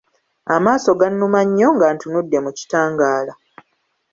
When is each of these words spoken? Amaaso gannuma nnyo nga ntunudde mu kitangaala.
Amaaso 0.55 0.89
gannuma 1.01 1.41
nnyo 1.47 1.67
nga 1.75 1.87
ntunudde 1.93 2.37
mu 2.45 2.51
kitangaala. 2.57 3.33